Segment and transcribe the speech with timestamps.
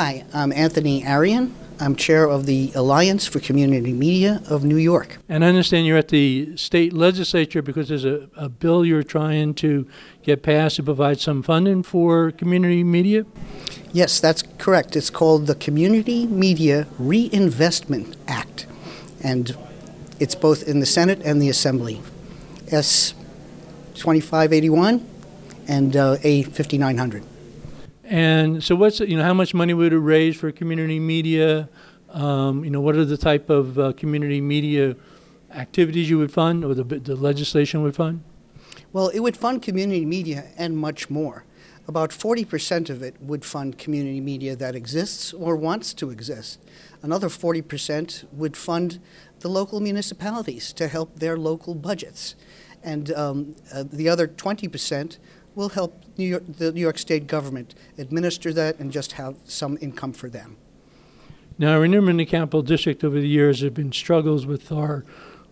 [0.00, 1.50] Hi, I'm Anthony Arrien.
[1.80, 5.18] I'm chair of the Alliance for Community Media of New York.
[5.28, 9.54] And I understand you're at the state legislature because there's a, a bill you're trying
[9.54, 9.88] to
[10.22, 13.26] get passed to provide some funding for community media.
[13.92, 14.94] Yes, that's correct.
[14.94, 18.66] It's called the Community Media Reinvestment Act.
[19.20, 19.56] And
[20.20, 22.00] it's both in the Senate and the Assembly.
[22.70, 23.14] S
[23.94, 25.04] 2581
[25.66, 27.24] and uh, A 5900.
[28.08, 31.68] And so, what's you know, how much money would it raise for community media?
[32.08, 34.96] Um, you know, what are the type of uh, community media
[35.52, 38.22] activities you would fund, or the the legislation would fund?
[38.94, 41.44] Well, it would fund community media and much more.
[41.86, 46.60] About 40% of it would fund community media that exists or wants to exist.
[47.02, 49.00] Another 40% would fund
[49.40, 52.34] the local municipalities to help their local budgets.
[52.82, 55.18] And um, uh, the other 20%
[55.58, 59.76] will help New York, the New York State government administer that and just have some
[59.80, 60.56] income for them.
[61.58, 65.04] Now, in the Capital District over the years, there have been struggles with our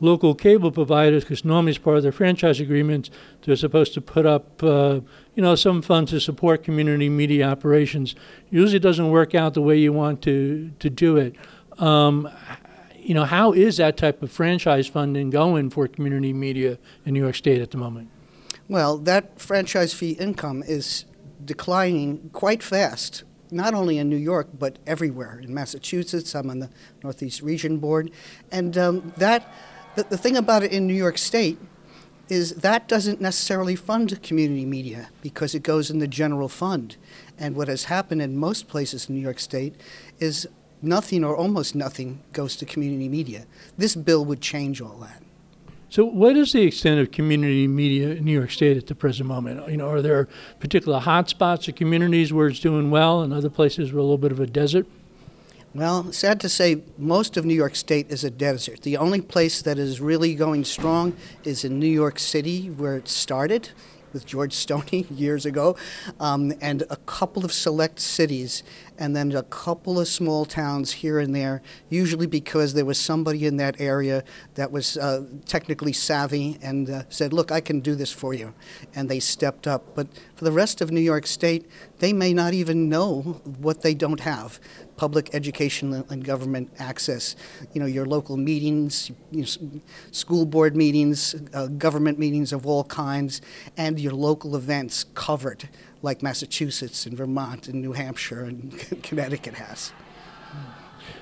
[0.00, 3.10] local cable providers because normally as part of their franchise agreements,
[3.42, 4.98] they're supposed to put up, uh,
[5.36, 8.16] you know, some funds to support community media operations.
[8.50, 11.36] Usually, it doesn't work out the way you want to to do it.
[11.78, 12.28] Um,
[12.98, 17.22] you know, how is that type of franchise funding going for community media in New
[17.22, 18.08] York State at the moment?
[18.72, 21.04] Well, that franchise fee income is
[21.44, 25.38] declining quite fast, not only in New York, but everywhere.
[25.40, 26.70] In Massachusetts, I'm on the
[27.04, 28.10] Northeast Region Board.
[28.50, 29.52] And um, that,
[29.94, 31.58] the, the thing about it in New York State
[32.30, 36.96] is that doesn't necessarily fund community media because it goes in the general fund.
[37.38, 39.74] And what has happened in most places in New York State
[40.18, 40.48] is
[40.80, 43.44] nothing or almost nothing goes to community media.
[43.76, 45.22] This bill would change all that.
[45.92, 49.28] So, what is the extent of community media in New York State at the present
[49.28, 49.68] moment?
[49.68, 50.26] You know, are there
[50.58, 54.32] particular hotspots or communities where it's doing well, and other places where a little bit
[54.32, 54.86] of a desert?
[55.74, 58.80] Well, sad to say, most of New York State is a desert.
[58.80, 63.06] The only place that is really going strong is in New York City, where it
[63.06, 63.68] started
[64.14, 65.76] with George Stoney years ago,
[66.20, 68.62] um, and a couple of select cities,
[69.02, 73.46] and then a couple of small towns here and there, usually because there was somebody
[73.46, 74.22] in that area
[74.54, 78.54] that was uh, technically savvy and uh, said, Look, I can do this for you.
[78.94, 79.96] And they stepped up.
[79.96, 81.68] But for the rest of New York State,
[81.98, 84.60] they may not even know what they don't have
[84.96, 87.34] public education and government access.
[87.72, 89.80] You know, your local meetings, you know,
[90.12, 93.40] school board meetings, uh, government meetings of all kinds,
[93.76, 95.68] and your local events covered,
[96.02, 99.92] like Massachusetts and Vermont and New Hampshire and Connecticut has.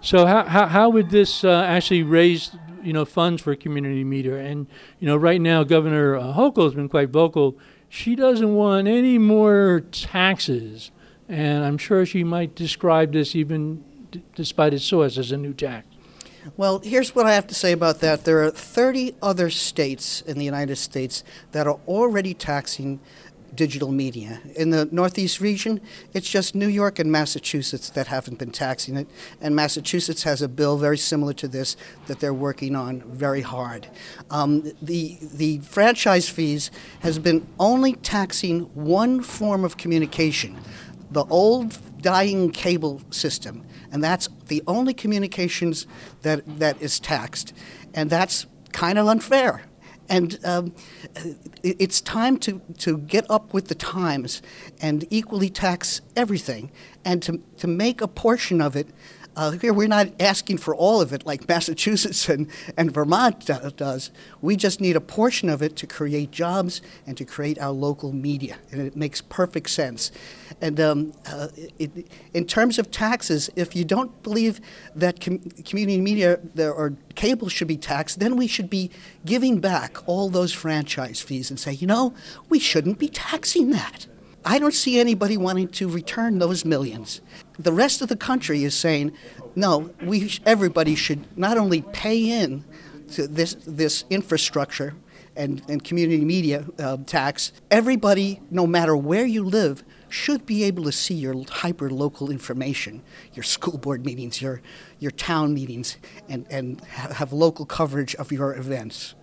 [0.00, 2.50] So how, how, how would this uh, actually raise
[2.82, 4.38] you know funds for community media?
[4.38, 4.66] And
[4.98, 7.56] you know right now Governor uh, Hochul has been quite vocal.
[7.88, 10.90] She doesn't want any more taxes
[11.28, 15.54] and I'm sure she might describe this even d- despite its source as a new
[15.54, 15.86] tax.
[16.56, 18.24] Well, here's what I have to say about that.
[18.24, 21.22] There are 30 other states in the United States
[21.52, 23.00] that are already taxing
[23.54, 24.40] digital media.
[24.56, 25.80] In the Northeast region,
[26.12, 29.08] it's just New York and Massachusetts that haven't been taxing it.
[29.40, 31.76] And Massachusetts has a bill very similar to this
[32.06, 33.88] that they're working on very hard.
[34.30, 36.70] Um, the, the franchise fees
[37.00, 40.58] has been only taxing one form of communication
[41.10, 45.86] the old dying cable system, and that's the only communications
[46.22, 47.52] that, that is taxed.
[47.92, 49.62] And that's kind of unfair.
[50.12, 50.74] And um,
[51.62, 54.42] it's time to, to get up with the times
[54.78, 56.70] and equally tax everything
[57.04, 58.88] and to, to make a portion of it
[59.34, 64.10] uh, we're not asking for all of it like Massachusetts and, and Vermont does.
[64.40, 68.12] We just need a portion of it to create jobs and to create our local
[68.12, 68.58] media.
[68.70, 70.12] And it makes perfect sense.
[70.60, 74.60] And um, uh, it, in terms of taxes, if you don't believe
[74.94, 78.90] that com- community media or cable should be taxed, then we should be
[79.24, 82.14] giving back all those franchise fees and say, you know,
[82.48, 84.06] we shouldn't be taxing that.
[84.44, 87.20] I don't see anybody wanting to return those millions.
[87.58, 89.12] The rest of the country is saying,
[89.54, 92.64] no, we, everybody should not only pay in
[93.12, 94.94] to this, this infrastructure
[95.36, 100.84] and, and community media uh, tax, everybody, no matter where you live, should be able
[100.84, 103.02] to see your hyper local information,
[103.32, 104.60] your school board meetings, your,
[104.98, 105.96] your town meetings,
[106.28, 109.14] and, and have local coverage of your events.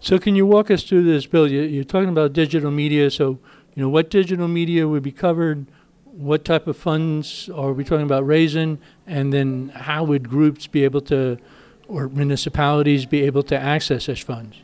[0.00, 1.50] So, can you walk us through this, Bill?
[1.50, 3.40] You're talking about digital media, so
[3.78, 5.66] you know, what digital media would be covered?
[6.02, 8.80] What type of funds are we talking about raising?
[9.06, 11.38] And then how would groups be able to,
[11.86, 14.56] or municipalities be able to access such funds?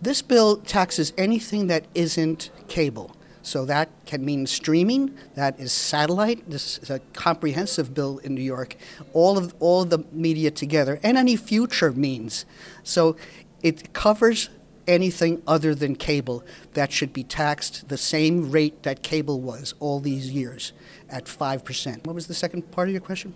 [0.00, 3.16] This bill taxes anything that isn't cable.
[3.42, 8.42] So that can mean streaming, that is satellite, this is a comprehensive bill in New
[8.42, 8.76] York,
[9.14, 12.46] all of, all of the media together, and any future means.
[12.84, 13.16] So
[13.64, 14.48] it covers
[14.88, 16.42] anything other than cable
[16.74, 20.72] that should be taxed the same rate that cable was all these years
[21.08, 22.06] at 5%.
[22.06, 23.34] What was the second part of your question?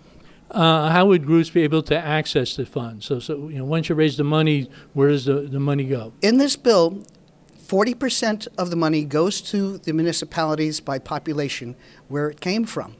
[0.51, 3.05] Uh, how would groups be able to access the funds?
[3.05, 6.13] So, so you know, once you raise the money, where does the, the money go?
[6.21, 7.03] In this bill,
[7.65, 11.75] 40% of the money goes to the municipalities by population
[12.07, 12.95] where it came from.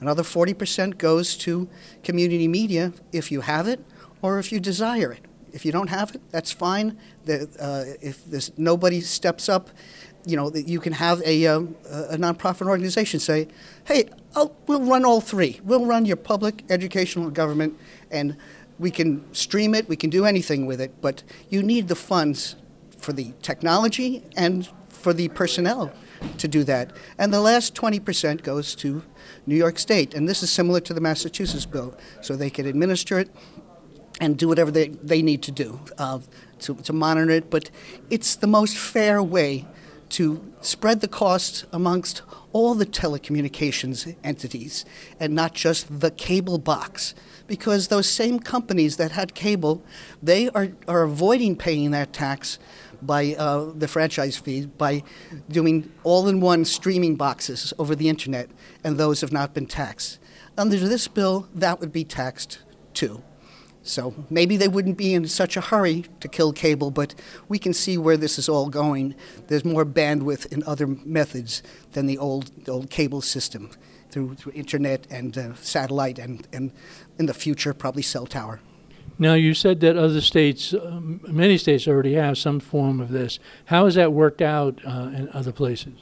[0.00, 1.68] Another 40% goes to
[2.02, 3.84] community media if you have it
[4.20, 5.24] or if you desire it.
[5.52, 6.98] If you don't have it, that's fine.
[7.24, 9.70] The, uh, if nobody steps up,
[10.26, 13.48] you know, you can have a, um, a nonprofit organization say,
[13.84, 15.60] hey, I'll, we'll run all three.
[15.64, 17.78] We'll run your public, educational, government,
[18.10, 18.36] and
[18.78, 22.56] we can stream it, we can do anything with it, but you need the funds
[22.96, 25.92] for the technology and for the personnel
[26.38, 26.92] to do that.
[27.18, 29.02] And the last 20% goes to
[29.46, 30.14] New York State.
[30.14, 31.94] And this is similar to the Massachusetts bill.
[32.20, 33.30] So they can administer it
[34.20, 36.20] and do whatever they, they need to do uh,
[36.60, 37.50] to, to monitor it.
[37.50, 37.70] But
[38.10, 39.66] it's the most fair way
[40.10, 42.22] to spread the costs amongst
[42.52, 44.84] all the telecommunications entities
[45.18, 47.14] and not just the cable box.
[47.46, 49.82] Because those same companies that had cable,
[50.22, 52.58] they are, are avoiding paying that tax
[53.02, 55.02] by uh, the franchise fee by
[55.48, 58.50] doing all in one streaming boxes over the internet,
[58.84, 60.18] and those have not been taxed.
[60.56, 62.60] Under this bill, that would be taxed
[62.92, 63.22] too.
[63.82, 67.14] So maybe they wouldn't be in such a hurry to kill cable, but
[67.48, 69.14] we can see where this is all going.
[69.48, 71.62] There's more bandwidth in other methods
[71.92, 73.70] than the old, the old cable system
[74.10, 76.72] through, through internet and uh, satellite and, and
[77.18, 78.60] in the future, probably cell tower.
[79.18, 83.38] Now, you said that other states, um, many states already have some form of this.
[83.66, 85.92] How has that worked out uh, in other places?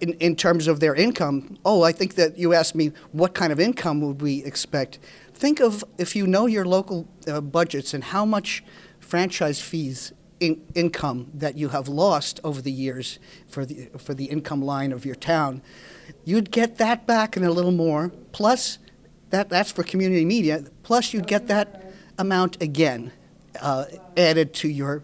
[0.00, 3.52] In, in terms of their income, oh, I think that you asked me what kind
[3.52, 4.98] of income would we expect.
[5.34, 8.64] Think of if you know your local uh, budgets and how much
[9.00, 14.26] franchise fees in, income that you have lost over the years for the, for the
[14.26, 15.60] income line of your town,
[16.24, 18.10] you'd get that back and a little more.
[18.32, 18.78] Plus,
[19.30, 20.64] that, that's for community media.
[20.82, 23.12] Plus, you'd get that amount again
[23.60, 25.02] uh, added to your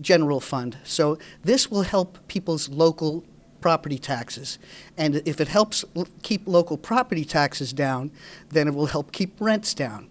[0.00, 0.78] general fund.
[0.84, 3.24] So this will help people's local
[3.60, 4.58] property taxes.
[4.96, 8.10] And if it helps l- keep local property taxes down,
[8.50, 10.08] then it will help keep rents down.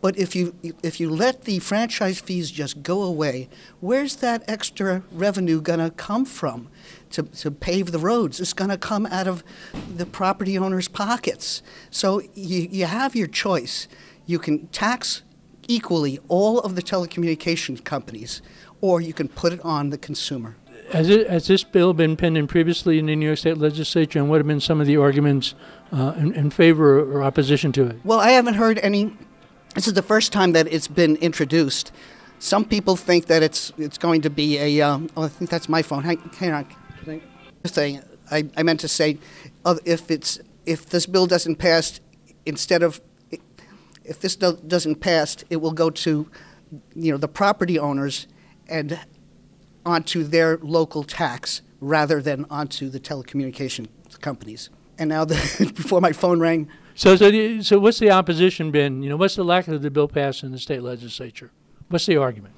[0.00, 3.50] But if you if you let the franchise fees just go away,
[3.80, 6.68] where's that extra revenue going to come from
[7.10, 8.40] to, to pave the roads?
[8.40, 9.44] It's going to come out of
[9.94, 11.62] the property owners' pockets.
[11.90, 13.88] So you, you have your choice.
[14.24, 15.22] You can tax
[15.68, 18.40] equally all of the telecommunications companies,
[18.80, 20.56] or you can put it on the consumer.
[20.92, 24.28] Has, it, has this bill been pending previously in the New York State Legislature, and
[24.28, 25.54] what have been some of the arguments
[25.92, 27.96] uh, in, in favor or opposition to it?
[28.04, 29.16] Well, I haven't heard any.
[29.74, 31.92] This is the first time that it's been introduced.
[32.40, 34.80] Some people think that it's it's going to be a.
[34.80, 36.02] Um, oh, I think that's my phone.
[36.02, 36.66] Hang, hang on.
[37.64, 38.02] Thing.
[38.30, 39.18] I, I meant to say,
[39.64, 42.00] uh, if it's if this bill doesn't pass,
[42.46, 43.00] instead of
[44.04, 46.28] if this do- doesn't pass, it will go to,
[46.94, 48.26] you know, the property owners
[48.68, 48.98] and
[49.84, 53.88] onto their local tax rather than onto the telecommunication
[54.20, 54.70] companies.
[54.98, 55.34] And now, the,
[55.74, 59.02] before my phone rang, So, so, the, so what's the opposition been?
[59.02, 61.50] You know, what's the lack of the bill passing in the state legislature?
[61.88, 62.54] What's the argument?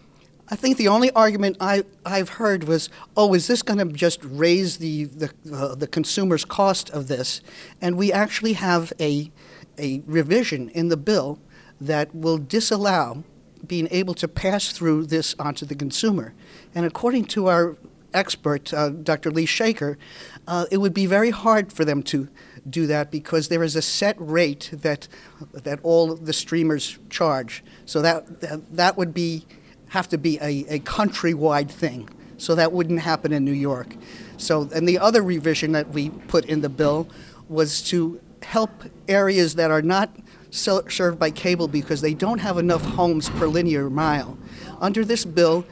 [0.48, 4.20] I think the only argument I, I've heard was, oh, is this going to just
[4.24, 7.40] raise the, the, uh, the consumer's cost of this?
[7.80, 9.30] And we actually have a,
[9.78, 11.38] a revision in the bill
[11.80, 13.24] that will disallow
[13.66, 16.34] being able to pass through this onto the consumer.
[16.74, 17.76] And according to our
[18.14, 19.30] expert, uh, Dr.
[19.30, 19.98] Lee Shaker,
[20.46, 22.28] uh, it would be very hard for them to
[22.68, 25.08] do that because there is a set rate that,
[25.52, 27.64] that all the streamers charge.
[27.86, 29.46] So that, that, would be
[29.88, 32.08] have to be a, a countrywide thing.
[32.38, 33.94] So that wouldn't happen in New York.
[34.36, 37.08] So, and the other revision that we put in the bill
[37.48, 38.70] was to help
[39.06, 40.10] areas that are not
[40.52, 44.38] served by cable because they don't have enough homes per linear mile.
[44.80, 45.64] Under this bill,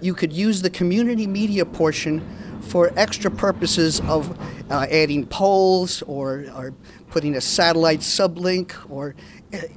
[0.00, 2.22] you could use the community media portion
[2.60, 4.38] for extra purposes of
[4.70, 6.74] uh, adding poles or, or
[7.08, 9.14] putting a satellite sublink or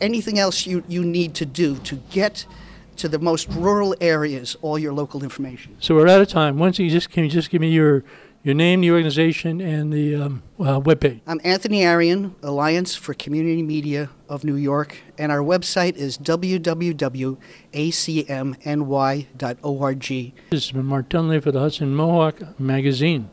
[0.02, 2.46] anything else you, you need to do to get
[2.98, 5.76] to the most rural areas all your local information.
[5.80, 6.60] So we're out of time.
[6.60, 8.04] Once you just can you just give me your
[8.44, 11.22] your name, the organization, and the um, uh, webpage?
[11.26, 17.40] I'm Anthony Arrien, Alliance for Community Media of New York, and our website is www.acmny.org.
[20.50, 23.22] This has been Mark Dunlea for the Hudson Mohawk Magazine.